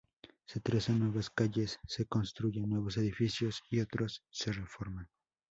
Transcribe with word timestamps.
Se 0.47 0.59
trazan 0.59 0.97
nuevas 0.97 1.29
calles, 1.29 1.79
se 1.87 2.07
construyen 2.07 2.67
nuevos 2.67 2.97
edificios 2.97 3.61
y 3.69 3.81
otros 3.81 4.23
se 4.31 4.51
reforman. 4.51 5.07